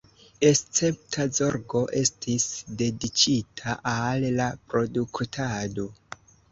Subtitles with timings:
[0.47, 2.47] Escepta zorgo estis
[2.81, 5.89] dediĉita al la produktado.